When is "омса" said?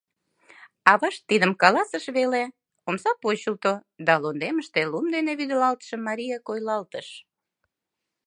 2.87-3.11